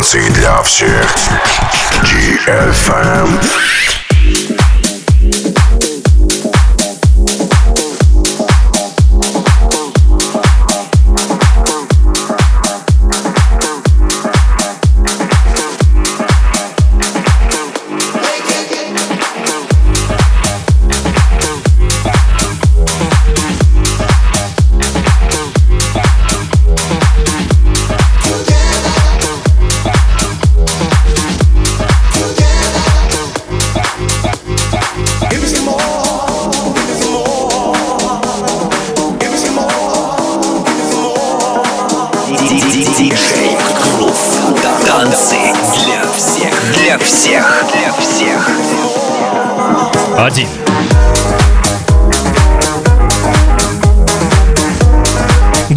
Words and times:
Танцы 0.00 0.30
для 0.30 0.62
всех. 0.62 1.14
DFM. 2.04 3.38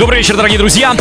Добрый 0.04 0.20
вечер, 0.20 0.36
дорогие 0.36 0.58
друзья. 0.58 0.94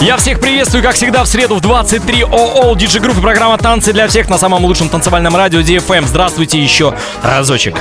Я 0.00 0.16
всех 0.16 0.40
приветствую, 0.40 0.82
как 0.82 0.94
всегда, 0.94 1.24
в 1.24 1.26
среду 1.26 1.56
в 1.56 1.60
23 1.60 2.22
ООЛ 2.22 2.74
диджи 2.74 3.00
группы 3.00 3.20
программа 3.20 3.58
«Танцы 3.58 3.92
для 3.92 4.08
всех» 4.08 4.30
на 4.30 4.38
самом 4.38 4.64
лучшем 4.64 4.88
танцевальном 4.88 5.36
радио 5.36 5.60
DFM. 5.60 6.06
Здравствуйте 6.06 6.58
еще 6.58 6.94
разочек. 7.22 7.76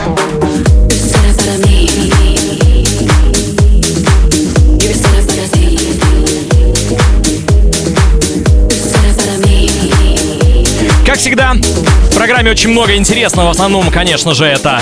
Как 11.05 11.17
всегда, 11.19 11.53
в 11.53 12.15
программе 12.15 12.52
очень 12.52 12.71
много 12.71 12.97
интересного. 12.97 13.47
В 13.47 13.52
основном, 13.52 13.89
конечно 13.91 14.33
же, 14.33 14.43
это 14.43 14.81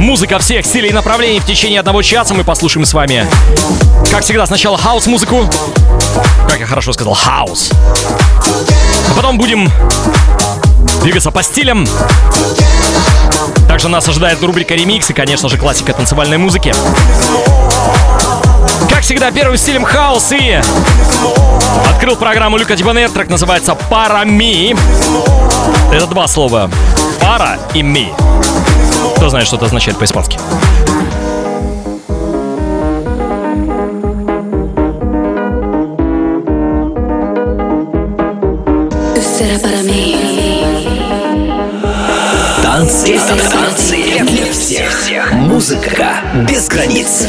музыка 0.00 0.38
всех 0.38 0.66
стилей 0.66 0.90
и 0.90 0.92
направлений 0.92 1.40
в 1.40 1.44
течение 1.44 1.78
одного 1.78 2.02
часа. 2.02 2.34
Мы 2.34 2.42
послушаем 2.42 2.86
с 2.86 2.94
вами, 2.94 3.26
как 4.10 4.24
всегда, 4.24 4.46
сначала 4.46 4.76
хаос-музыку. 4.76 5.48
Как 6.48 6.58
я 6.58 6.66
хорошо 6.66 6.92
сказал, 6.92 7.14
хаос. 7.14 7.70
А 9.10 9.14
потом 9.14 9.38
будем 9.38 9.70
двигаться 11.02 11.30
по 11.30 11.42
стилям. 11.42 11.86
Также 13.68 13.88
нас 13.88 14.08
ожидает 14.08 14.42
рубрика 14.42 14.74
ремикс 14.74 15.10
и, 15.10 15.12
конечно 15.12 15.48
же, 15.48 15.58
классика 15.58 15.92
танцевальной 15.92 16.38
музыки. 16.38 16.74
Как 18.90 19.02
всегда, 19.02 19.30
первым 19.30 19.56
стилем 19.56 19.84
хаос 19.84 20.32
и 20.32 20.60
открыл 21.90 22.16
программу 22.16 22.56
Люка 22.56 22.74
Дибанер, 22.74 23.10
трек 23.10 23.28
называется 23.28 23.74
«Пара 23.74 24.24
Ми». 24.24 24.74
Это 25.92 26.06
два 26.06 26.26
слова. 26.26 26.70
«Пара» 27.20 27.58
и 27.74 27.82
«ми». 27.82 28.12
Кто 29.20 29.28
знает, 29.28 29.46
что 29.46 29.56
это 29.56 29.66
означает 29.66 29.98
по-испански? 29.98 30.38
Танцы, 42.62 43.20
танцы 43.50 44.20
для 44.22 44.50
всех. 44.52 45.32
Музыка 45.34 46.22
без 46.48 46.66
границ. 46.68 47.26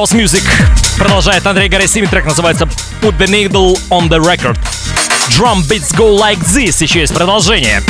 House 0.00 0.14
Music. 0.14 0.42
Продолжает 0.96 1.46
Андрей 1.46 1.68
Гарасими. 1.68 2.06
Трек 2.06 2.24
называется 2.24 2.66
Put 3.02 3.18
the 3.18 3.26
Needle 3.26 3.78
on 3.90 4.08
the 4.08 4.18
Record. 4.18 4.56
Drum 5.28 5.62
beats 5.68 5.94
go 5.94 6.16
like 6.18 6.38
this. 6.54 6.82
Еще 6.82 7.00
есть 7.00 7.14
продолжение. 7.14 7.82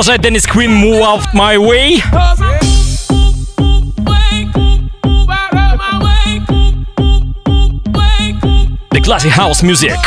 Продолжает 0.00 0.22
Деннис 0.22 0.46
Queen 0.46 0.70
Move 0.70 1.02
Out 1.02 1.34
My 1.34 1.58
Way. 1.58 2.02
The 8.92 9.00
classy 9.02 9.28
house 9.28 9.62
music. 9.62 9.98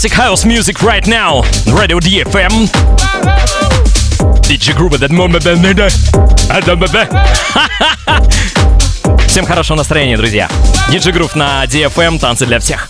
Classic 0.00 0.16
house 0.16 0.46
music 0.46 0.82
right 0.82 1.06
now. 1.06 1.42
Radio 1.66 1.98
DFM. 1.98 2.70
DJ 4.48 4.74
moment. 5.12 5.44
Всем 9.26 9.44
хорошего 9.44 9.76
настроения, 9.76 10.16
друзья. 10.16 10.48
DJ 10.88 11.12
Грув 11.12 11.34
на 11.34 11.64
DFM. 11.66 12.18
Танцы 12.18 12.46
для 12.46 12.60
всех. 12.60 12.88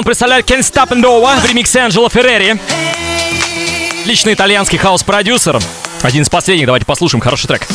Sound 0.00 0.04
представляет 0.04 0.50
Can't 0.50 0.60
Stop 0.60 0.88
and 0.90 1.02
Over 1.02 1.40
в 1.40 1.44
ремиксе 1.44 1.80
Анджело 1.80 2.08
Феррери. 2.08 2.58
Личный 4.06 4.32
итальянский 4.32 4.78
хаос-продюсер. 4.78 5.58
Один 6.02 6.22
из 6.22 6.30
последних, 6.30 6.66
давайте 6.66 6.86
послушаем 6.86 7.20
хороший 7.20 7.46
трек. 7.46 7.66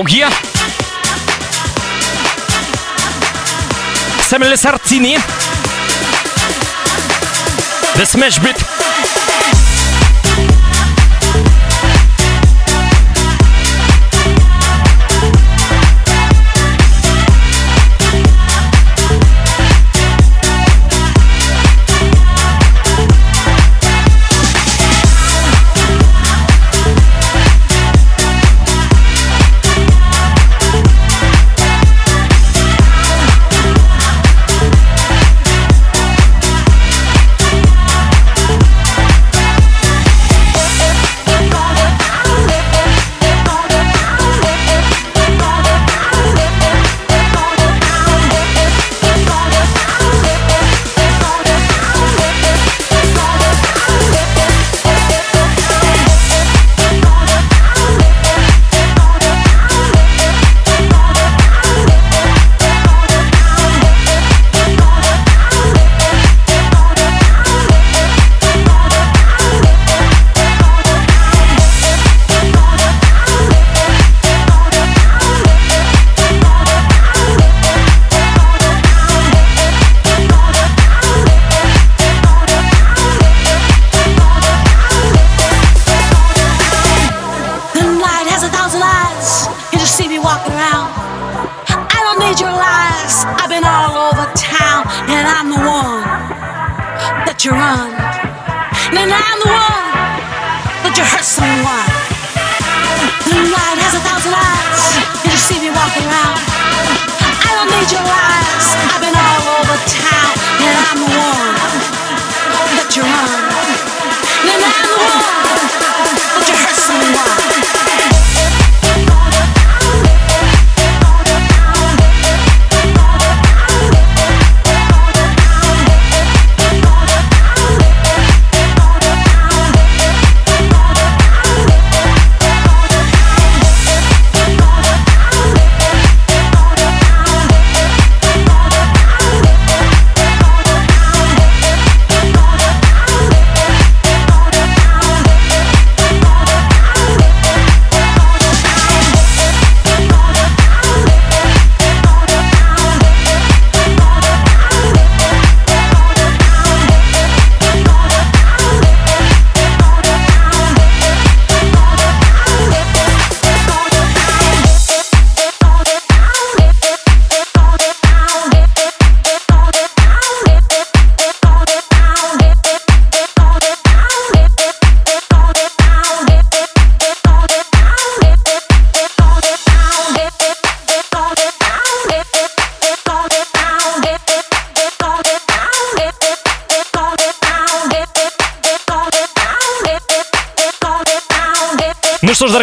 Georgia. 0.00 0.30
Samuel 4.22 4.56
Sartini. 4.56 5.14
The 7.96 8.06
Smash 8.06 8.38
Beat 8.38 8.59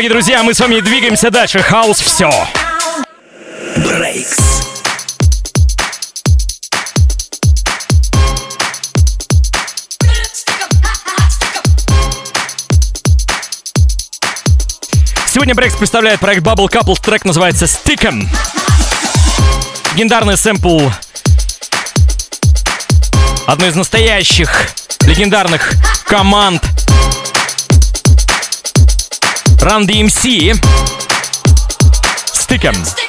дорогие 0.08 0.10
друзья, 0.10 0.44
мы 0.44 0.54
с 0.54 0.60
вами 0.60 0.80
двигаемся 0.80 1.30
дальше. 1.30 1.60
Хаус 1.60 2.00
все. 2.00 2.32
Брейкс. 3.78 4.38
Сегодня 15.28 15.54
Брейкс 15.56 15.76
представляет 15.76 16.20
проект 16.20 16.44
Bubble 16.44 16.70
Couple. 16.70 16.96
Трек 17.02 17.26
называется 17.26 17.66
Stick'em. 17.66 18.28
Легендарный 19.94 20.38
сэмпл 20.38 20.90
одной 23.46 23.70
из 23.70 23.76
настоящих 23.76 24.70
легендарных 25.02 25.74
команд 26.06 26.62
Run 29.70 29.86
DMC. 29.86 30.54
Stick 32.34 32.64
'em. 32.64 33.07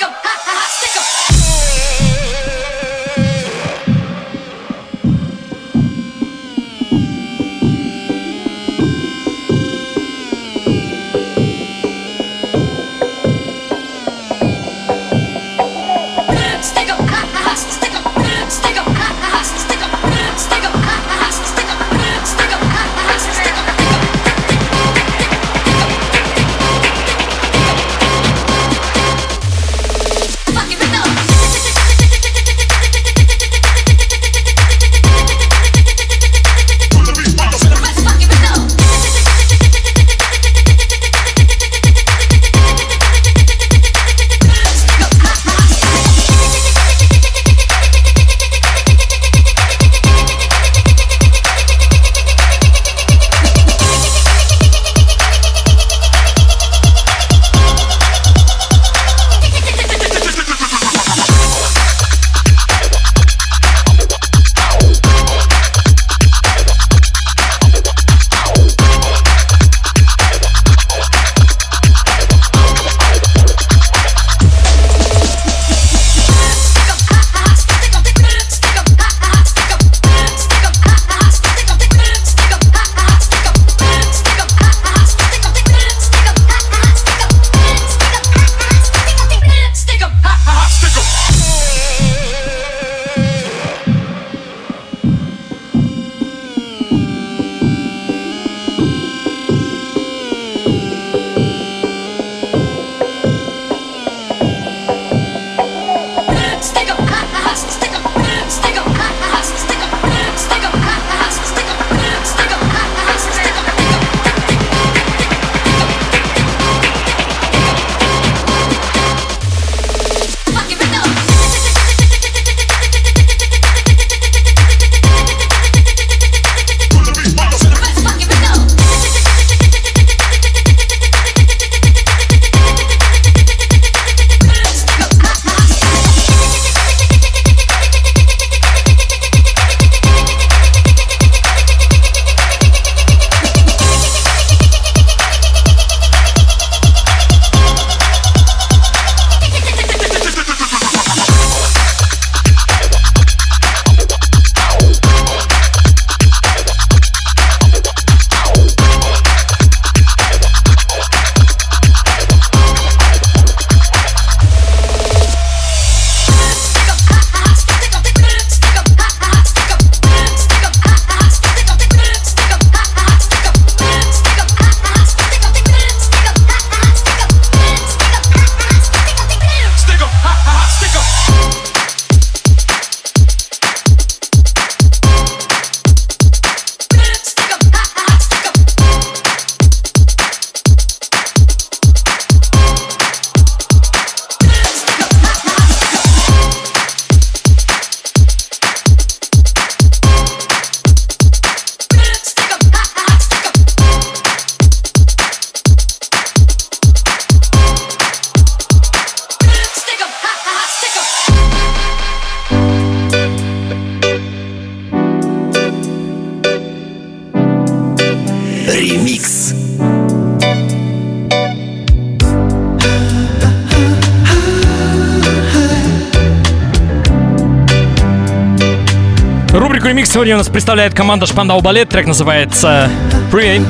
Сегодня 230.19 230.35
у 230.35 230.39
нас 230.39 230.49
представляет 230.49 230.95
команда 230.95 231.27
Шпандау 231.27 231.61
Балет. 231.61 231.91
Трек 231.91 232.09
называется 232.09 232.91
Pre 233.31 233.65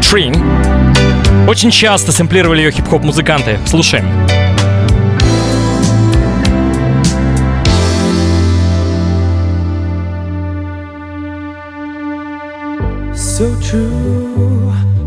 Train. 0.00 1.48
Очень 1.48 1.72
часто 1.72 2.12
сэмплировали 2.12 2.60
ее 2.62 2.70
хип-хоп 2.70 3.02
музыканты. 3.02 3.58
Слушаем. 3.66 4.04
So 13.12 13.60
true, 13.60 14.72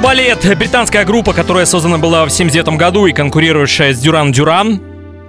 Балет— 0.00 0.56
британская 0.58 1.04
группа, 1.04 1.32
которая 1.32 1.66
создана 1.66 1.98
была 1.98 2.24
в 2.24 2.30
79 2.30 2.76
году 2.76 3.06
и 3.06 3.12
конкурирующая 3.12 3.92
с 3.92 3.98
Дюран 3.98 4.32
Дюран. 4.32 4.80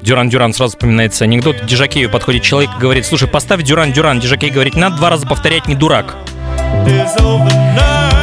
Дюран 0.02 0.30
Дюран 0.30 0.54
сразу 0.54 0.72
вспоминается 0.72 1.26
анекдот. 1.26 1.66
Дежакею 1.66 2.10
подходит 2.10 2.44
человек 2.44 2.70
и 2.78 2.80
говорит, 2.80 3.06
слушай, 3.06 3.28
поставь 3.28 3.64
Дюран 3.64 3.92
Дюран. 3.92 4.20
Дежакей 4.20 4.50
говорит, 4.50 4.76
надо 4.76 4.98
два 4.98 5.10
раза 5.10 5.28
повторять, 5.28 5.68
не 5.68 5.76
дурак. 5.76 6.16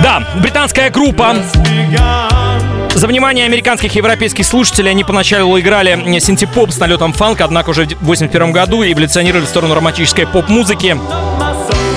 Да, 0.02 0.22
британская 0.40 0.90
группа. 0.90 1.36
За 2.94 3.06
внимание 3.06 3.44
американских 3.44 3.94
и 3.94 3.98
европейских 3.98 4.46
слушателей 4.46 4.90
они 4.90 5.04
поначалу 5.04 5.58
играли 5.60 6.18
синтепоп 6.18 6.70
с 6.70 6.78
налетом 6.78 7.12
фанка, 7.12 7.44
однако 7.44 7.70
уже 7.70 7.84
в 7.84 8.06
81 8.06 8.52
году 8.52 8.82
эволюционировали 8.82 9.44
в 9.44 9.48
сторону 9.48 9.74
романтической 9.74 10.26
поп-музыки. 10.26 10.96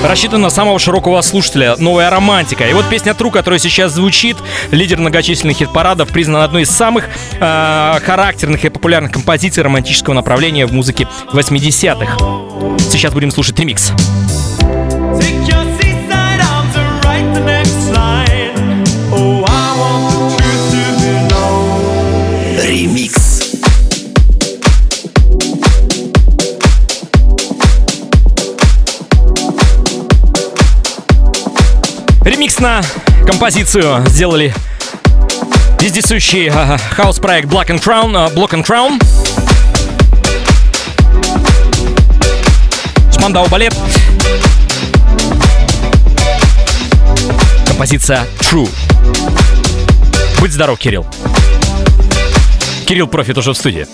Рассчитана 0.03 0.43
на 0.43 0.49
самого 0.49 0.79
широкого 0.79 1.21
слушателя, 1.21 1.75
новая 1.77 2.09
романтика. 2.09 2.65
И 2.65 2.73
вот 2.73 2.85
песня 2.89 3.13
Тру, 3.13 3.31
которая 3.31 3.59
сейчас 3.59 3.91
звучит, 3.93 4.37
лидер 4.71 4.97
многочисленных 4.97 5.57
хит-парадов, 5.57 6.09
признана 6.09 6.45
одной 6.45 6.61
из 6.61 6.69
самых 6.69 7.09
э, 7.39 7.99
характерных 8.03 8.63
и 8.63 8.69
популярных 8.69 9.11
композиций 9.11 9.61
романтического 9.61 10.13
направления 10.13 10.65
в 10.65 10.71
музыке 10.71 11.07
80-х. 11.33 12.17
Сейчас 12.79 13.13
будем 13.13 13.31
слушать 13.31 13.59
ремикс. 13.59 13.91
Take 15.19 15.58
Ремикс 32.29 32.59
на 32.59 32.83
композицию 33.25 34.05
сделали 34.05 34.53
вездесущий 35.81 36.51
хаус-проект 36.91 37.49
Black 37.49 37.69
and 37.69 37.83
Crown, 37.83 38.29
э, 38.29 38.35
Block 38.35 38.51
and 38.51 38.63
Crown. 38.63 39.01
Шмандау 43.11 43.47
Балет. 43.47 43.75
Композиция 47.65 48.27
True. 48.41 48.69
Будь 50.39 50.51
здоров, 50.51 50.77
Кирилл. 50.77 51.07
Кирилл 52.85 53.07
Профит 53.07 53.39
уже 53.39 53.53
в 53.53 53.57
студии. 53.57 53.87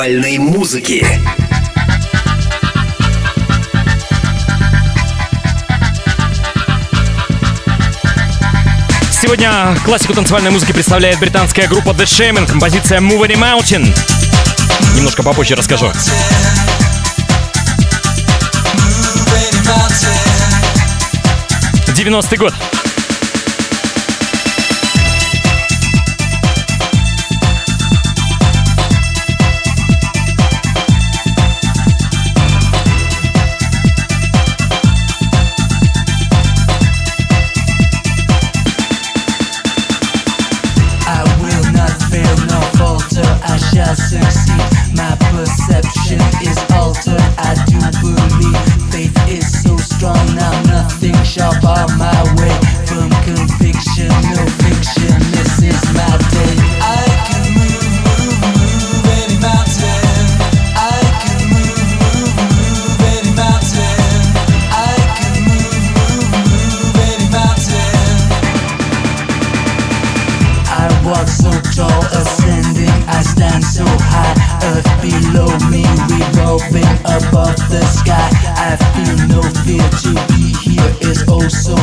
Танцевальной 0.00 0.38
музыки. 0.38 1.06
Сегодня 9.20 9.76
классику 9.84 10.14
танцевальной 10.14 10.50
музыки 10.52 10.72
представляет 10.72 11.18
британская 11.18 11.68
группа 11.68 11.90
The 11.90 12.04
Shaman, 12.04 12.46
композиция 12.46 13.00
Move 13.00 13.28
Any 13.28 13.36
Mountain. 13.36 13.94
Немножко 14.96 15.22
попозже 15.22 15.54
расскажу. 15.54 15.92
90-й 21.88 22.36
год. 22.38 22.54
Fear 79.70 79.90
to 80.02 80.14
be. 80.28 80.52
Here 80.70 80.96
is 81.00 81.24
oh 81.28 81.46
so 81.48 81.79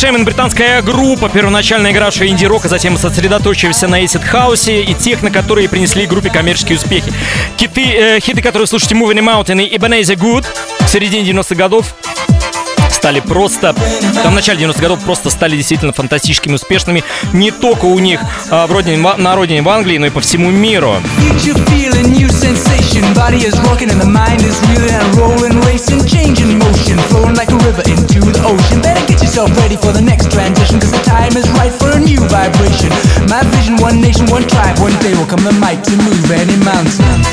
Shaman— 0.00 0.24
британская 0.24 0.80
группа, 0.80 1.28
первоначально 1.28 1.92
игравшая 1.92 2.28
инди-рок, 2.28 2.64
а 2.64 2.68
затем 2.68 2.96
сосредоточившаяся 2.96 3.86
на 3.86 4.00
эйсид 4.00 4.22
хаусе 4.22 4.80
и 4.82 4.94
техно, 4.94 5.30
которые 5.30 5.68
принесли 5.68 6.06
группе 6.06 6.30
коммерческие 6.30 6.78
успехи. 6.78 7.12
Хиты, 7.58 7.84
э, 7.84 8.18
хиты 8.20 8.40
которые 8.40 8.66
слушаете 8.66 8.94
Moving 8.94 9.18
Mountain 9.18 9.62
и 9.62 9.76
Ebenezer 9.76 10.16
Good 10.16 10.46
в 10.80 10.88
середине 10.88 11.30
90-х 11.30 11.54
годов 11.54 11.94
стали 13.10 13.20
просто, 13.20 13.74
там 14.22 14.32
в 14.32 14.34
начале 14.36 14.64
90-х 14.64 14.80
годов 14.80 15.00
просто 15.00 15.30
стали 15.30 15.56
действительно 15.56 15.92
фантастическими 15.92 16.54
успешными 16.54 17.02
не 17.32 17.50
только 17.50 17.86
у 17.86 17.98
них 17.98 18.20
а, 18.50 18.68
в 18.68 18.72
родине, 18.72 18.98
на 18.98 19.34
родине 19.34 19.62
в 19.62 19.68
Англии, 19.68 19.98
но 19.98 20.06
и 20.06 20.10
по 20.10 20.20
всему 20.20 20.50
миру. 20.52 20.94
My 33.30 33.42
vision, 33.52 33.76
one 33.76 34.00
nation, 34.00 34.26
one 34.26 34.46
tribe. 34.48 34.78
One 34.80 34.96
day 35.02 35.14
will 35.14 35.26
come 35.26 35.44
the 35.44 35.52
might 35.60 35.84
to 35.84 35.96
move 35.96 36.30
any 36.32 36.56
mountain. 36.64 37.29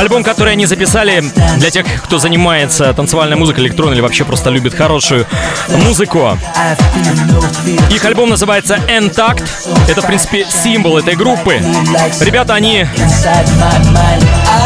Альбом, 0.00 0.24
который 0.24 0.54
они 0.54 0.64
записали 0.64 1.22
для 1.58 1.70
тех, 1.70 1.84
кто 2.02 2.18
занимается 2.18 2.90
танцевальной 2.94 3.36
музыкой, 3.36 3.64
электронной 3.64 3.96
или 3.96 4.00
вообще 4.00 4.24
просто 4.24 4.48
любит 4.48 4.72
хорошую 4.74 5.26
музыку. 5.68 6.38
Их 7.90 8.02
альбом 8.06 8.30
называется 8.30 8.76
Entact. 8.88 9.44
Это, 9.88 10.00
в 10.00 10.06
принципе, 10.06 10.46
символ 10.48 10.96
этой 10.96 11.16
группы. 11.16 11.60
Ребята, 12.22 12.54
они 12.54 12.86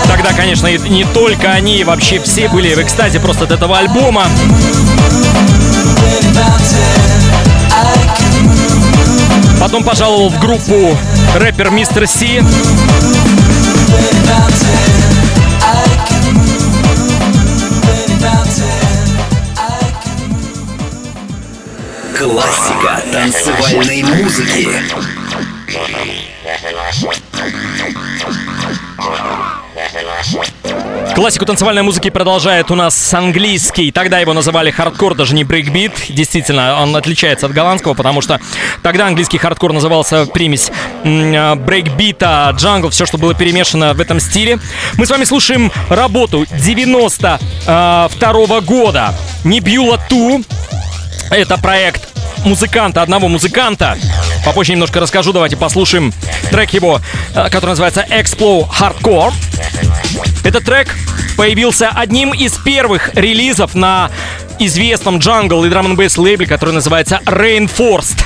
тогда, 0.06 0.32
конечно, 0.36 0.68
и 0.68 0.78
не 0.88 1.02
только 1.02 1.50
они, 1.50 1.82
вообще 1.82 2.20
все 2.20 2.48
были 2.48 2.72
в 2.72 2.78
экстазе 2.80 3.18
просто 3.18 3.42
от 3.42 3.50
этого 3.50 3.76
альбома. 3.76 4.26
Потом 9.58 9.82
пожаловал 9.82 10.28
в 10.28 10.38
группу 10.38 10.96
рэпер 11.34 11.70
Мистер 11.70 12.06
Си. 12.06 12.40
Классика 22.24 23.04
танцевальной 23.12 24.02
музыки. 24.02 24.68
Классику 31.14 31.44
танцевальной 31.44 31.82
музыки 31.82 32.08
продолжает 32.08 32.70
у 32.70 32.76
нас 32.76 33.12
английский. 33.12 33.92
Тогда 33.92 34.20
его 34.20 34.32
называли 34.32 34.70
хардкор, 34.70 35.14
даже 35.14 35.34
не 35.34 35.44
брейкбит. 35.44 35.92
Действительно, 36.08 36.80
он 36.80 36.96
отличается 36.96 37.44
от 37.44 37.52
голландского, 37.52 37.92
потому 37.92 38.22
что 38.22 38.40
тогда 38.82 39.08
английский 39.08 39.36
хардкор 39.36 39.74
назывался 39.74 40.24
примесь 40.24 40.70
а, 41.04 41.56
брейкбита, 41.56 42.50
джангл, 42.56 42.88
все, 42.88 43.04
что 43.04 43.18
было 43.18 43.34
перемешано 43.34 43.92
в 43.92 44.00
этом 44.00 44.18
стиле. 44.18 44.58
Мы 44.94 45.04
с 45.04 45.10
вами 45.10 45.24
слушаем 45.24 45.70
работу 45.90 46.46
92 46.50 48.60
года. 48.62 49.14
Небьюла 49.44 50.00
Ту. 50.08 50.42
Это 51.30 51.58
проект 51.58 52.13
музыканта, 52.44 53.02
одного 53.02 53.28
музыканта. 53.28 53.98
Попозже 54.44 54.72
немножко 54.72 55.00
расскажу, 55.00 55.32
давайте 55.32 55.56
послушаем 55.56 56.12
трек 56.50 56.70
его, 56.70 57.00
э, 57.34 57.48
который 57.50 57.70
называется 57.70 58.04
Explo 58.08 58.68
Hardcore. 58.68 59.32
Этот 60.44 60.64
трек 60.64 60.94
появился 61.36 61.88
одним 61.88 62.32
из 62.32 62.52
первых 62.52 63.14
релизов 63.14 63.74
на 63.74 64.10
известном 64.58 65.18
джангл 65.18 65.64
и 65.64 65.70
драм 65.70 65.86
н 65.86 66.10
лейбле, 66.16 66.46
который 66.46 66.74
называется 66.74 67.20
Rainforest. 67.24 68.22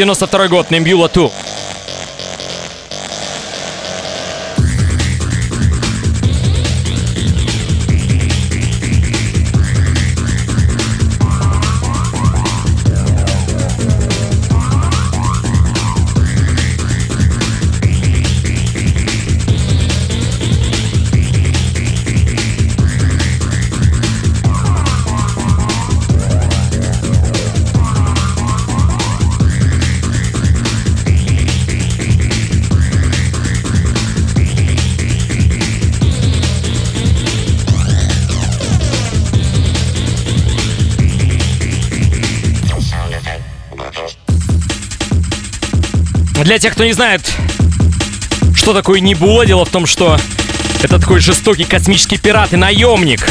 Девяносто 0.00 0.26
второй 0.26 0.48
год, 0.48 0.70
Нембюла 0.70 1.10
Ту. 1.10 1.30
Тех, 46.60 46.74
кто 46.74 46.84
не 46.84 46.92
знает, 46.92 47.22
что 48.54 48.74
такое 48.74 49.00
Небула, 49.00 49.46
дело 49.46 49.64
в 49.64 49.70
том, 49.70 49.86
что 49.86 50.18
это 50.82 50.98
такой 50.98 51.18
жестокий 51.18 51.64
космический 51.64 52.18
пират 52.18 52.52
и 52.52 52.56
наемник. 52.56 53.26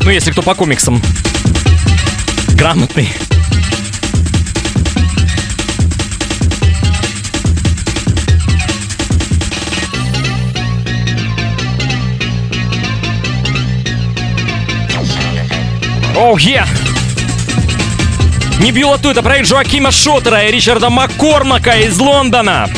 Ну, 0.00 0.10
если 0.10 0.32
кто 0.32 0.42
по 0.42 0.56
комиксам 0.56 1.00
грамотный. 2.54 3.12
Оу, 16.18 16.34
oh, 16.34 16.36
yeah! 16.36 16.66
Не 18.58 18.72
бьюла 18.72 18.98
ту, 18.98 19.10
это 19.10 19.22
проект 19.22 19.46
Жоакима 19.46 19.92
Шотера 19.92 20.48
и 20.48 20.50
Ричарда 20.50 20.90
Маккормака 20.90 21.76
из 21.76 21.96
Лондона. 21.96 22.68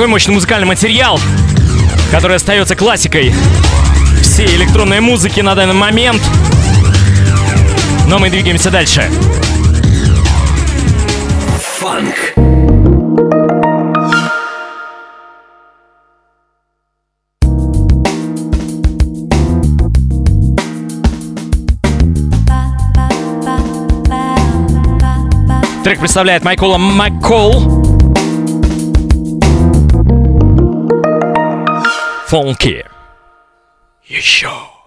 Такой 0.00 0.12
мощный 0.12 0.32
музыкальный 0.32 0.66
материал, 0.66 1.20
который 2.10 2.36
остается 2.36 2.74
классикой 2.74 3.34
всей 4.22 4.46
электронной 4.56 5.00
музыки 5.00 5.40
на 5.42 5.54
данный 5.54 5.74
момент. 5.74 6.22
Но 8.06 8.18
мы 8.18 8.30
двигаемся 8.30 8.70
дальше. 8.70 9.10
Фанк. 11.80 12.14
Трек 25.84 25.98
представляет 25.98 26.42
Майкола 26.42 26.78
Маккол. 26.78 27.79
Фонки. 32.30 32.86
Еще. 34.04 34.46
Фанк. 34.46 34.79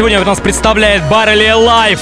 Сегодня 0.00 0.18
нас 0.24 0.40
представляет 0.40 1.06
Баррели 1.10 1.48
Life. 1.48 2.00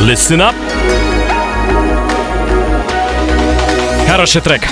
Listen 0.00 0.40
up. 0.40 0.54
Хороший 4.08 4.40
трек. 4.42 4.62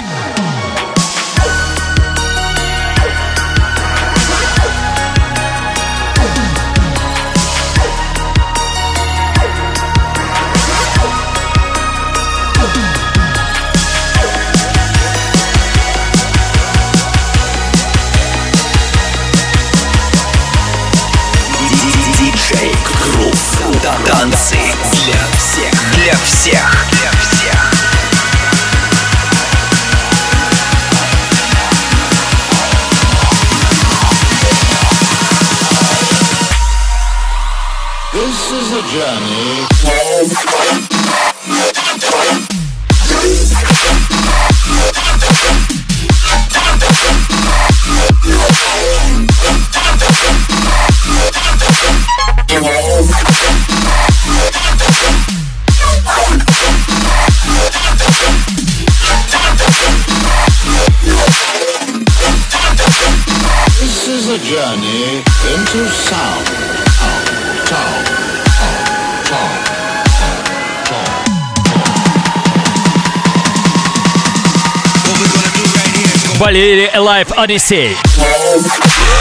Валерий 76.51 76.89
Alive 76.93 77.34
Odyssey. 77.38 79.20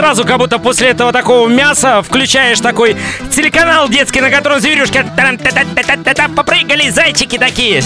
Сразу, 0.00 0.24
как 0.24 0.38
будто 0.38 0.58
после 0.58 0.88
этого 0.88 1.12
такого 1.12 1.46
мяса, 1.46 2.00
включаешь 2.00 2.58
такой 2.60 2.96
телеканал 3.30 3.86
детский, 3.86 4.22
на 4.22 4.30
котором 4.30 4.58
тарам-та-та-та-та-та, 4.58 6.28
попрыгали 6.28 6.88
зайчики 6.88 7.36
такие. 7.36 7.82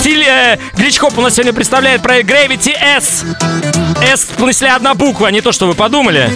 Стиль 0.00 0.24
э, 0.28 0.58
Гличхоп 0.76 1.16
у 1.16 1.22
нас 1.22 1.32
сегодня 1.32 1.54
представляет 1.54 2.02
проект 2.02 2.30
Gravity 2.30 2.72
S. 2.98 3.24
S 4.02 4.26
в 4.36 4.40
смысле 4.40 4.72
одна 4.72 4.92
буква, 4.92 5.28
не 5.28 5.40
то, 5.40 5.52
что 5.52 5.66
вы 5.66 5.72
подумали. 5.72 6.30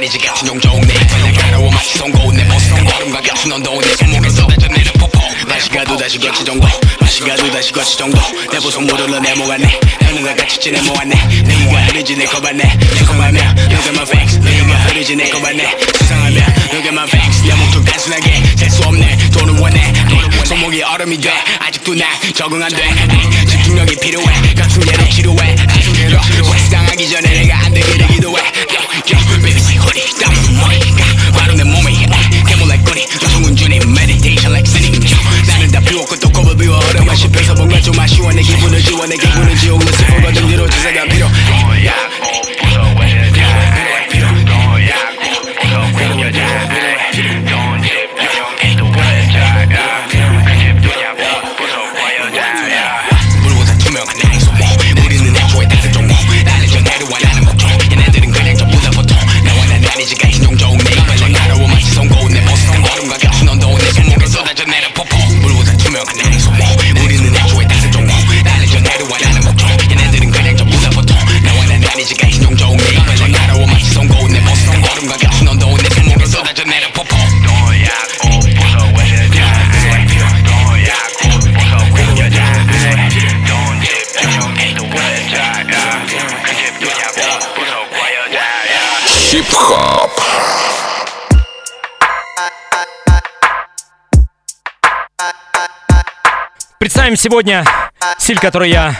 니지 0.00 0.18
같은 0.18 0.46
종족 0.46 0.80
내 0.86 0.94
입을 0.94 1.32
가로워 1.34 1.70
마치 1.70 1.98
송곳 1.98 2.34
내 2.34 2.44
모습 2.44 2.70
걸음과 2.84 3.20
같은 3.20 3.52
언도 3.52 3.80
내 3.80 3.94
손목에 3.96 4.30
쏟아져 4.30 4.68
내는 4.68 4.92
포포 4.92 5.18
다시 5.46 5.68
가도 5.68 5.96
다시 5.96 6.18
거치 6.18 6.44
정도 6.44 6.66
다시 6.98 7.20
가도 7.20 7.50
다시 7.50 7.72
거치 7.72 7.98
정도 7.98 8.18
내 8.50 8.58
보석 8.58 8.84
못 8.84 8.98
올라 9.00 9.18
내 9.18 9.34
모았네 9.34 9.80
하늘과 10.00 10.36
같이 10.36 10.58
지내 10.60 10.80
모았네 10.80 11.14
내가 11.44 11.80
흐르지 11.86 12.16
내거 12.16 12.40
봤네 12.40 12.62
내거만면 12.94 13.58
Look 13.58 13.86
at 13.86 13.90
my 13.90 14.02
face 14.02 14.40
내가 14.40 14.74
흐르지 14.84 15.16
내거 15.16 15.40
봤네 15.40 15.76
수상하면 15.98 16.42
Look 16.72 16.86
at 16.86 16.88
my 16.88 17.06
face 17.06 17.42
내 17.46 17.54
목적 17.54 17.84
단순하게 17.84 18.42
셀수 18.56 18.82
없네 18.84 19.16
돈을 19.32 19.60
원해 19.60 19.92
손목이 20.45 20.81
얼음이 20.83 21.19
돼. 21.19 21.31
아직도 21.59 21.95
난 21.95 22.07
적응 22.33 22.61
안돼. 22.61 22.83
집중력이 23.47 23.95
필요해. 23.97 24.25
예로 24.25 25.09
치료해. 25.09 25.55
예로 26.03 26.17
확상하기 26.45 27.09
전에 27.09 27.29
내가 27.41 27.65
안 27.65 27.73
되기를 27.73 28.07
기도해. 28.07 28.43
Yo, 28.73 28.79
yo, 29.11 29.41
baby 29.41 29.51
say 29.57 29.77
허리. 29.77 30.01
땀은 30.19 30.57
머리가 30.57 31.05
바로 31.37 31.53
내 31.53 31.63
몸에 31.63 31.93
개몰 32.47 32.67
like 32.67 32.83
거리 32.83 33.07
조성은 33.07 33.55
주님 33.55 33.81
meditation 33.89 34.51
like 34.51 34.69
sinning. 34.69 34.99
yo, 35.05 35.17
나는 35.47 35.71
다 35.71 35.79
비웠고 35.79 36.15
또 36.17 36.29
꼽을 36.29 36.55
비워. 36.57 36.77
얼음만 36.77 37.15
씹혀서 37.15 37.53
뭔가 37.55 37.79
좀 37.81 37.97
아쉬워. 37.99 38.31
내 38.33 38.41
기분을 38.41 38.81
지워. 38.81 39.05
내 39.05 39.15
기분을 39.15 39.55
지우고 39.57 39.85
슬퍼가 39.85 40.31
등지로 40.33 40.69
지세가 40.69 41.05
필요 41.05 41.29
Хип-хоп. 89.63 90.11
Представим 96.79 97.15
сегодня 97.15 97.65
стиль, 98.17 98.39
который 98.39 98.69
я 98.69 98.95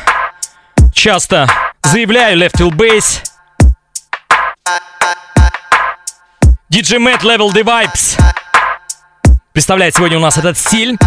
часто 0.94 1.50
заявляю, 1.84 2.40
Left 2.40 2.54
Field 2.54 2.76
Bass. 2.76 3.22
DJ 6.72 6.98
Matt 6.98 7.22
Level 7.22 7.52
The 7.52 7.64
Vibes 7.64 8.20
представляет 9.52 9.96
сегодня 9.96 10.18
у 10.18 10.22
нас 10.22 10.38
этот 10.38 10.58
стиль. 10.58 10.98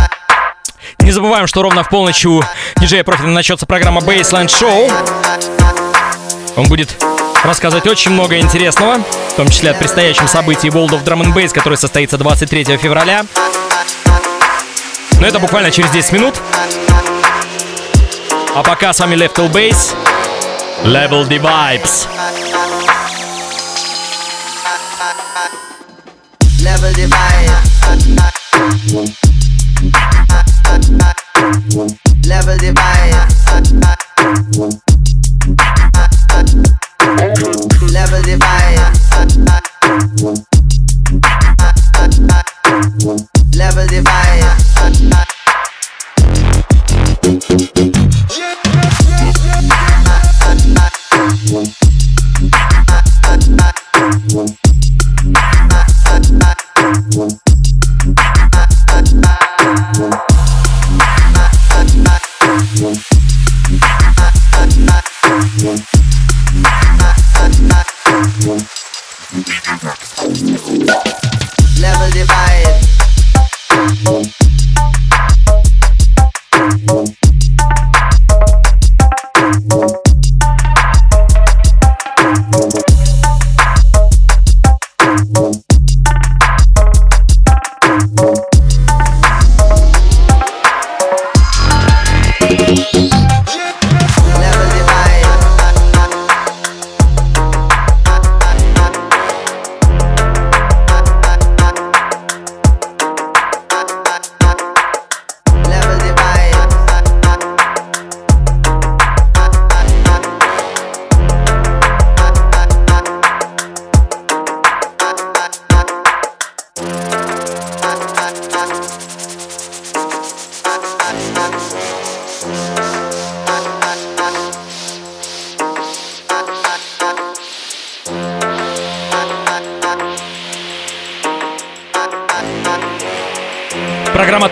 Не 1.00 1.10
забываем, 1.10 1.46
что 1.46 1.62
ровно 1.62 1.82
в 1.82 1.88
полночь 1.88 2.24
у 2.26 2.42
диджея 2.76 3.04
Профиля 3.04 3.28
начнется 3.28 3.64
программа 3.66 4.02
Baseline 4.02 4.46
Show. 4.46 4.92
Он 6.56 6.68
будет 6.68 6.94
рассказывать 7.44 7.86
очень 7.86 8.12
много 8.12 8.38
интересного, 8.38 8.98
в 9.30 9.34
том 9.36 9.48
числе 9.48 9.70
о 9.70 9.74
предстоящем 9.74 10.28
событии 10.28 10.68
World 10.68 10.90
of 10.90 11.04
Drum 11.04 11.22
and 11.22 11.34
Bass, 11.34 11.50
который 11.52 11.78
состоится 11.78 12.18
23 12.18 12.76
февраля. 12.76 13.24
Но 15.20 15.26
это 15.26 15.38
буквально 15.38 15.70
через 15.70 15.90
10 15.90 16.12
минут. 16.12 16.34
А 18.54 18.62
пока 18.62 18.92
с 18.92 19.00
вами 19.00 19.14
Left 19.16 19.34
Till 19.34 19.50
Bass, 19.50 19.94
Level 20.84 21.28
the 21.28 21.38
Vibes. 21.40 22.06
Level 26.66 26.92
divide. 26.92 27.50
Level 32.24 32.56
divide. 32.58 33.26
Level 33.26 33.35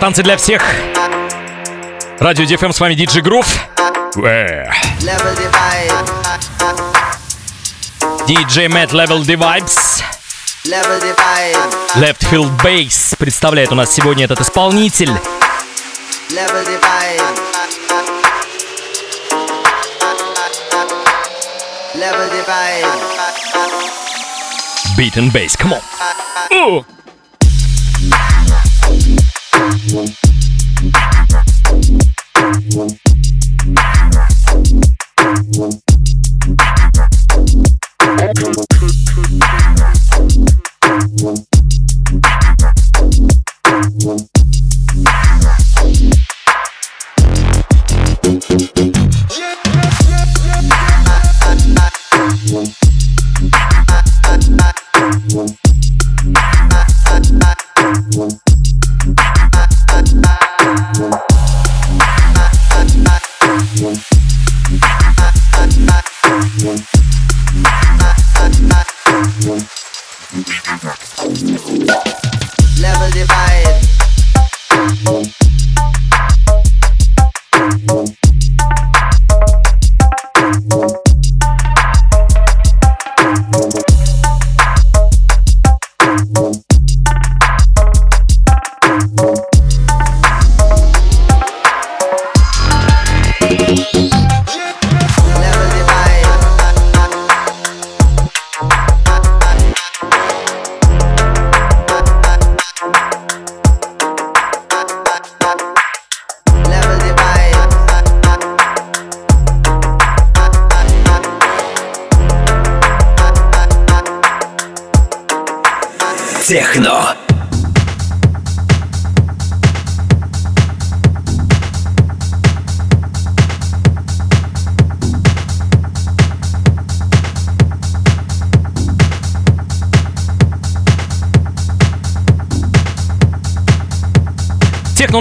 «Танцы 0.05 0.23
для 0.23 0.37
всех». 0.37 0.63
Радио 2.21 2.45
DFM, 2.45 2.75
с 2.75 2.81
вами 2.81 2.93
Диджи 2.93 3.23
Грув. 3.23 3.47
DJ 8.27 8.69
Matt 8.69 8.91
Level 8.91 9.23
the 9.23 9.35
Vibes. 9.37 10.03
Left 11.97 12.23
Field 12.31 12.55
Bass 12.63 13.17
представляет 13.17 13.73
у 13.73 13.75
нас 13.77 13.95
сегодня 13.95 14.27
этот 14.27 14.43
исполнитель. 14.43 15.11
Beat 24.99 25.17
and 25.17 25.33
bass, 25.33 25.57
come 25.57 25.73
on. 25.73 25.81
Ooh. 26.53 26.85
One. 29.65 30.15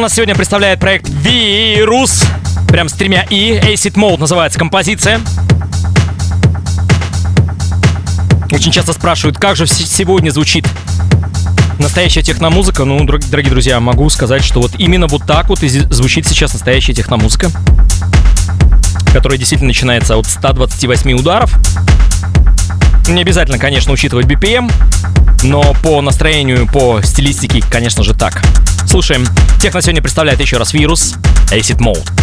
Нас 0.03 0.15
сегодня 0.15 0.35
представляет 0.35 0.81
проект 0.81 1.07
Вирус. 1.07 2.25
Прям 2.67 2.89
с 2.89 2.91
тремя 2.93 3.25
И. 3.29 3.53
Acid 3.53 3.93
Mode 3.93 4.19
называется 4.19 4.59
композиция. 4.59 5.21
Очень 8.51 8.73
часто 8.73 8.91
спрашивают, 8.91 9.37
как 9.37 9.55
же 9.55 9.65
сегодня 9.65 10.31
звучит 10.31 10.67
настоящая 11.79 12.21
техномузыка. 12.21 12.83
Ну, 12.83 13.05
дорогие 13.05 13.49
друзья, 13.49 13.79
могу 13.79 14.09
сказать, 14.09 14.43
что 14.43 14.59
вот 14.59 14.71
именно 14.77 15.07
вот 15.07 15.25
так 15.25 15.47
вот 15.47 15.63
и 15.63 15.69
звучит 15.69 16.27
сейчас 16.27 16.51
настоящая 16.51 16.93
техномузыка, 16.93 17.49
которая 19.13 19.37
действительно 19.37 19.69
начинается 19.69 20.17
от 20.17 20.25
128 20.25 21.13
ударов. 21.13 21.53
Не 23.07 23.21
обязательно, 23.21 23.57
конечно, 23.57 23.93
учитывать 23.93 24.25
BPM, 24.25 24.69
но 25.43 25.73
по 25.81 26.01
настроению, 26.01 26.67
по 26.67 27.01
стилистике, 27.01 27.63
конечно 27.69 28.03
же, 28.03 28.13
так. 28.13 28.41
Слушаем. 28.93 29.25
Техно 29.59 29.81
сегодня 29.81 30.03
представляет 30.03 30.39
еще 30.39 30.57
раз 30.57 30.71
вирус 30.71 31.15
Acid 31.51 31.79
Mode. 31.79 32.22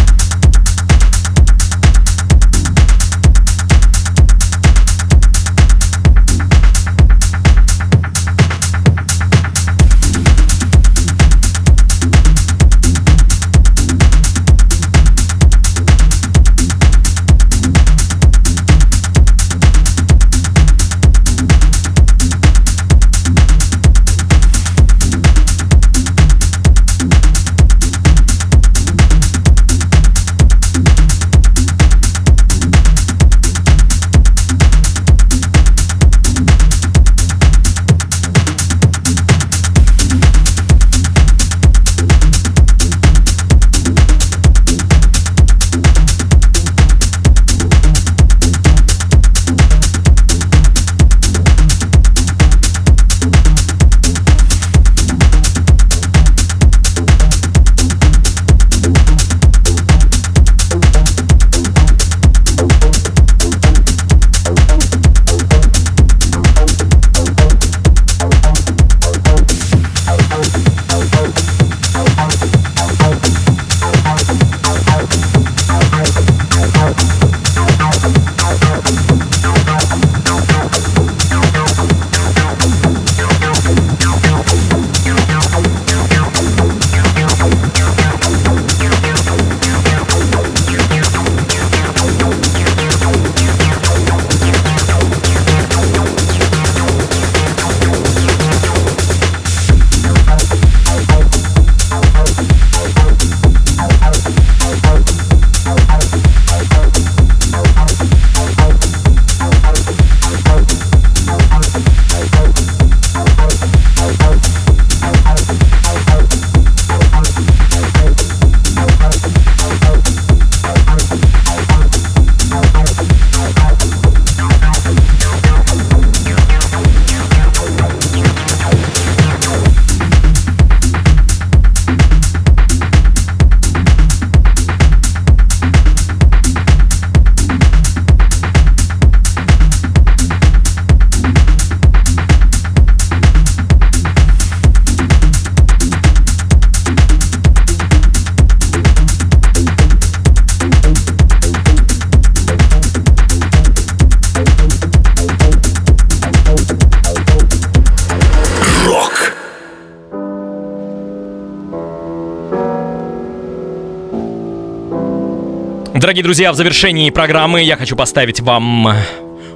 Дорогие 166.11 166.23
друзья, 166.25 166.51
в 166.51 166.55
завершении 166.55 167.09
программы 167.09 167.61
я 167.61 167.77
хочу 167.77 167.95
поставить 167.95 168.41
вам 168.41 168.97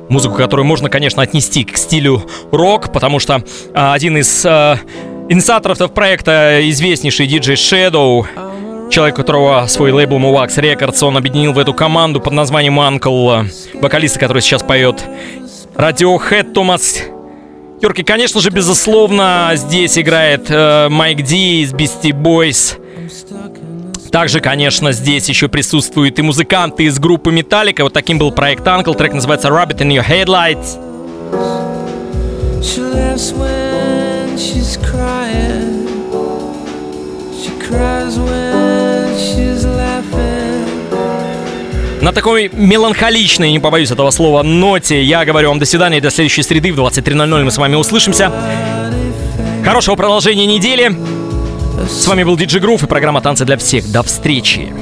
музыку, 0.08 0.36
которую 0.36 0.66
можно, 0.66 0.90
конечно, 0.90 1.22
отнести 1.22 1.66
к 1.66 1.76
стилю 1.76 2.24
рок, 2.50 2.94
потому 2.94 3.20
что 3.20 3.44
а, 3.74 3.94
один 3.94 4.16
из 4.16 4.46
а, 4.46 4.80
инициаторов 5.28 5.92
проекта, 5.92 6.62
известнейший 6.70 7.28
диджей 7.28 7.56
Shadow, 7.56 8.26
человек, 8.90 9.18
которого 9.18 9.68
свой 9.68 9.92
лейбл 9.92 10.16
Movax 10.16 10.56
Records, 10.56 11.04
он 11.04 11.18
объединил 11.18 11.52
в 11.52 11.60
эту 11.60 11.74
команду 11.74 12.22
под 12.22 12.32
названием 12.32 12.80
Uncle, 12.80 13.52
вокалиста, 13.74 14.18
который 14.18 14.42
сейчас 14.42 14.64
поет 14.64 15.04
Radiohead 15.76 16.54
Томас 16.54 17.02
Йорки, 17.82 18.04
конечно 18.04 18.40
же, 18.40 18.50
безусловно, 18.50 19.52
здесь 19.56 19.98
играет 19.98 20.46
э, 20.48 20.88
Майк 20.88 21.22
Ди 21.22 21.64
из 21.64 21.74
Beastie 21.74 22.14
Boys. 22.14 22.80
Также, 24.16 24.40
конечно, 24.40 24.94
здесь 24.94 25.28
еще 25.28 25.50
присутствуют 25.50 26.18
и 26.20 26.22
музыканты 26.22 26.86
из 26.86 27.00
группы 27.00 27.32
Metallica. 27.32 27.84
Вот 27.84 27.92
таким 27.92 28.18
был 28.18 28.32
проект 28.32 28.66
Uncle. 28.66 28.96
Трек 28.96 29.12
называется 29.12 29.50
Rabbit 29.50 29.80
in 29.80 29.90
Your 29.90 30.08
Headlights. 30.08 30.78
She 32.62 32.80
laughs 32.94 33.34
when 33.34 34.38
she's 34.38 34.78
crying. 34.78 35.86
She 37.44 37.52
cries 37.60 38.18
when 38.18 39.18
she's 39.18 39.66
laughing. 39.66 40.66
На 42.00 42.14
такой 42.14 42.50
меланхоличной, 42.54 43.52
не 43.52 43.60
побоюсь 43.60 43.92
этого 43.92 44.12
слова, 44.12 44.44
ноте 44.44 45.04
я 45.04 45.26
говорю 45.26 45.50
вам 45.50 45.60
до 45.60 45.66
свидания. 45.66 46.00
До 46.00 46.10
следующей 46.10 46.44
среды 46.44 46.72
в 46.72 46.80
23.00 46.80 47.44
мы 47.44 47.52
с 47.52 47.58
вами 47.58 47.76
услышимся. 47.76 48.32
Хорошего 49.66 49.98
продолжения 49.98 50.46
недели. 50.46 51.25
С 51.84 52.08
вами 52.08 52.24
был 52.24 52.38
Диджи 52.38 52.60
Грув 52.60 52.84
и 52.84 52.88
программа 52.88 53.22
«Танцы 53.22 53.46
для 53.46 53.58
всех». 53.58 53.92
До 53.92 54.02
встречи! 54.04 54.74